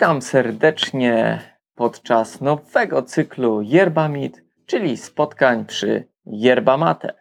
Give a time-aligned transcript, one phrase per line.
[0.00, 1.40] Witam serdecznie
[1.74, 7.14] podczas nowego cyklu Yerbamit, czyli spotkań przy Yerba Mate.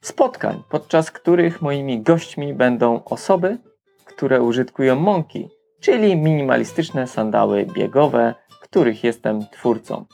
[0.00, 3.58] Spotkań, podczas których moimi gośćmi będą osoby,
[4.04, 5.48] które użytkują mąki,
[5.80, 10.04] czyli minimalistyczne sandały biegowe, których jestem twórcą.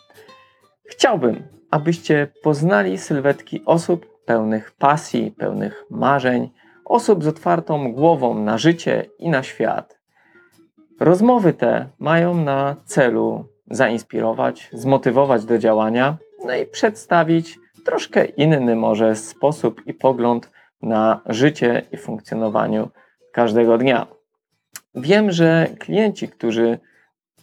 [0.85, 6.51] Chciałbym, abyście poznali sylwetki osób pełnych pasji, pełnych marzeń,
[6.85, 9.96] osób z otwartą głową na życie i na świat.
[11.01, 19.17] Rozmowy te mają na celu zainspirować, zmotywować do działania, no i przedstawić troszkę inny może
[19.17, 20.51] sposób i pogląd
[20.83, 22.89] na życie i funkcjonowaniu
[23.33, 24.07] każdego dnia.
[24.95, 26.79] Wiem, że klienci, którzy,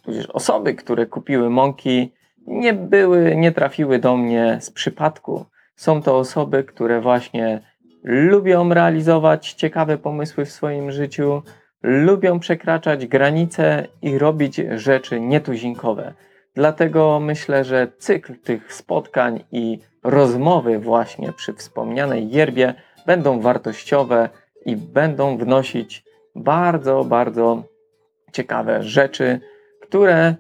[0.02, 2.14] tudzież osoby, które kupiły mąki,
[2.48, 5.46] nie były, nie trafiły do mnie z przypadku.
[5.76, 7.62] Są to osoby, które właśnie
[8.04, 11.42] lubią realizować ciekawe pomysły w swoim życiu,
[11.84, 16.14] lubią przekraczać granice i robić rzeczy nietuzinkowe.
[16.56, 22.74] Dlatego myślę, że cykl tych spotkań i rozmowy właśnie przy wspomnianej yerbie
[23.06, 24.30] będą wartościowe
[24.66, 26.04] i będą wnosić
[26.36, 27.64] bardzo, bardzo
[28.32, 29.40] ciekawe rzeczy,
[29.82, 30.36] które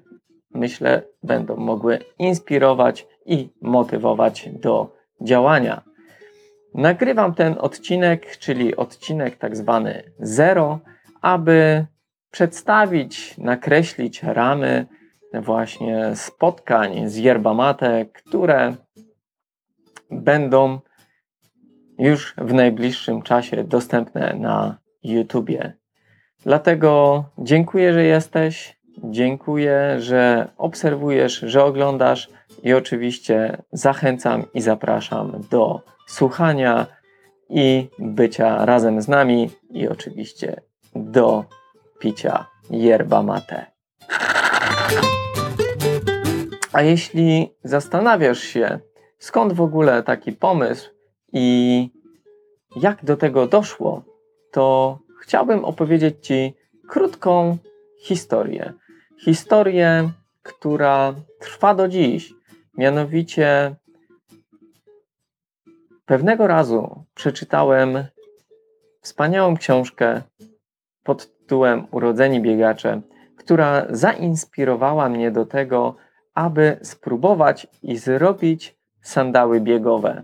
[0.53, 5.81] myślę będą mogły inspirować i motywować do działania.
[6.73, 10.79] Nagrywam ten odcinek, czyli odcinek tak zwany zero,
[11.23, 11.85] aby
[12.31, 14.85] przedstawić, nakreślić ramy
[15.33, 18.75] właśnie spotkań z yerba mate, które
[20.11, 20.79] będą
[21.99, 25.73] już w najbliższym czasie dostępne na YouTubie.
[26.43, 32.29] Dlatego dziękuję, że jesteś, dziękuję, że obserwujesz, że oglądasz
[32.63, 36.87] i oczywiście zachęcam i zapraszam do słuchania
[37.49, 40.61] i bycia razem z nami i oczywiście
[41.13, 41.45] do
[41.99, 43.65] picia yerba mate.
[46.73, 48.79] A jeśli zastanawiasz się,
[49.19, 50.89] skąd w ogóle taki pomysł
[51.33, 51.89] i
[52.75, 54.03] jak do tego doszło,
[54.51, 56.53] to chciałbym opowiedzieć Ci
[56.89, 57.57] krótką
[57.99, 58.73] historię.
[59.25, 60.09] Historię,
[60.43, 62.33] która trwa do dziś.
[62.77, 63.75] Mianowicie,
[66.05, 68.05] pewnego razu przeczytałem
[69.01, 70.21] wspaniałą książkę
[71.03, 73.01] pod tytułem Urodzeni biegacze,
[73.37, 75.95] która zainspirowała mnie do tego,
[76.33, 80.23] aby spróbować i zrobić sandały biegowe.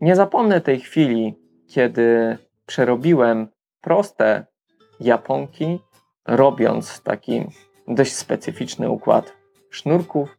[0.00, 1.34] Nie zapomnę tej chwili,
[1.68, 3.48] kiedy przerobiłem
[3.80, 4.46] proste
[5.00, 5.78] japonki,
[6.26, 7.46] robiąc taki
[7.88, 9.32] dość specyficzny układ
[9.70, 10.38] sznurków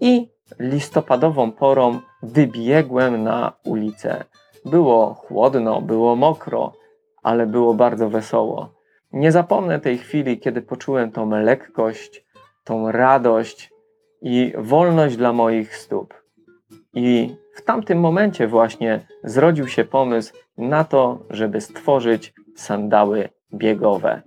[0.00, 0.28] i
[0.58, 4.24] listopadową porą wybiegłem na ulicę.
[4.64, 6.72] Było chłodno, było mokro,
[7.22, 8.74] ale było bardzo wesoło.
[9.14, 12.24] Nie zapomnę tej chwili, kiedy poczułem tą lekkość,
[12.64, 13.70] tą radość
[14.22, 16.14] i wolność dla moich stóp.
[16.94, 24.22] I w tamtym momencie właśnie zrodził się pomysł na to, żeby stworzyć sandały biegowe.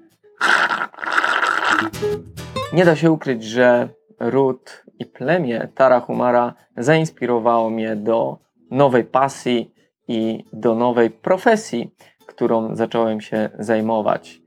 [2.74, 3.90] Nie da się ukryć, że
[4.20, 8.38] ród i plemię Tarahumara zainspirowało mnie do
[8.72, 9.72] nowej pasji
[10.08, 11.96] i do nowej profesji,
[12.26, 14.47] którą zacząłem się zajmować.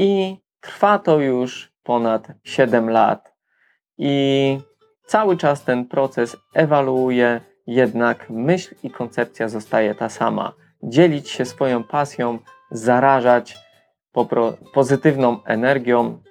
[0.00, 3.32] I trwa to już ponad 7 lat.
[3.98, 4.58] I
[5.06, 10.52] cały czas ten proces ewaluuje, jednak myśl i koncepcja zostaje ta sama.
[10.82, 12.38] Dzielić się swoją pasją,
[12.70, 13.58] zarażać
[14.72, 16.22] pozytywną energią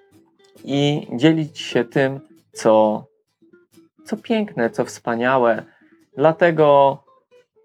[0.64, 2.20] i dzielić się tym,
[2.52, 3.06] co,
[4.06, 5.64] co piękne, co wspaniałe.
[6.18, 6.98] Dlatego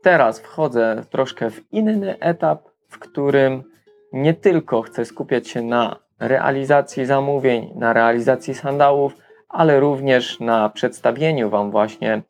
[0.02, 3.73] teraz wchodzę troszkę w inny etap, w którym
[4.14, 9.16] nie tylko chcę skupiać się na realizacji zamówień, na realizacji sandałów,
[9.48, 12.22] ale również na przedstawieniu Wam właśnie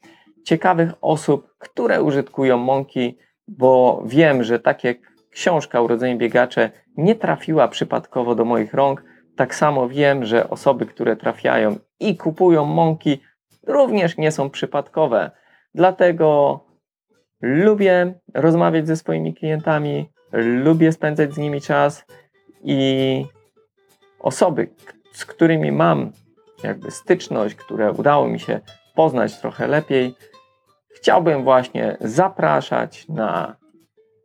[0.44, 3.19] ciekawych osób, które użytkują mąki,
[3.49, 4.97] bo wiem, że tak jak
[5.31, 9.05] książka Urodzeni Biegacze nie trafiła przypadkowo do moich rąk,
[9.37, 13.20] tak samo wiem, że osoby, które trafiają i kupują mąki,
[13.67, 15.31] również nie są przypadkowe.
[15.75, 16.61] Dlatego
[17.43, 22.05] lubię rozmawiać ze swoimi klientami, lubię spędzać z nimi czas
[22.63, 23.27] i
[24.19, 24.69] osoby,
[25.13, 26.13] z którymi mam
[26.63, 28.61] jakby styczność, które udało mi się
[28.95, 30.15] poznać trochę lepiej,
[30.95, 33.57] chciałbym właśnie zapraszać na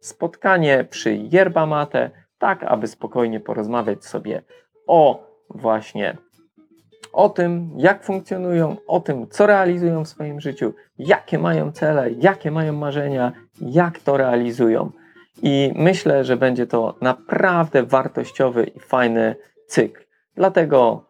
[0.02, 4.44] spotkanie przy yerba mate, tak aby spokojnie porozmawiać sobie
[4.88, 6.18] o właśnie
[7.14, 12.52] o tym, jak funkcjonują, o tym, co realizują w swoim życiu, jakie mają cele, jakie
[12.52, 14.92] mają marzenia, jak to realizują.
[15.42, 19.36] I myślę, że będzie to naprawdę wartościowy i fajny
[19.68, 20.02] cykl.
[20.36, 21.06] Dlatego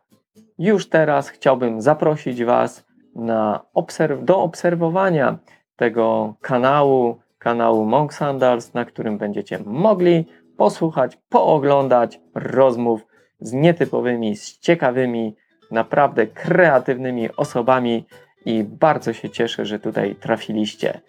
[0.60, 2.86] już teraz chciałbym zaprosić Was
[3.16, 5.38] na obserw do obserwowania
[5.76, 10.26] tego kanału, kanału Monk Sandals, na którym będziecie mogli
[10.58, 13.02] posłuchać, pooglądać rozmów
[13.40, 15.36] z nietypowymi, z ciekawymi,
[15.72, 18.06] naprawdę kreatywnymi osobami
[18.46, 21.02] i bardzo się cieszę, że tutaj trafiliście.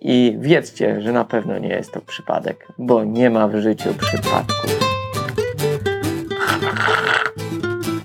[0.00, 4.94] I wiedzcie, że na pewno nie jest to przypadek, bo nie ma w życiu przypadków.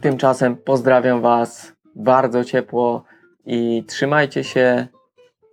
[0.02, 3.04] Tymczasem pozdrawiam Was bardzo ciepło
[3.46, 4.88] i trzymajcie się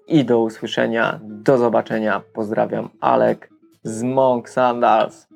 [0.09, 2.23] i do usłyszenia, do zobaczenia.
[2.35, 3.51] Pozdrawiam Alek
[3.83, 5.29] z Monk Sandals.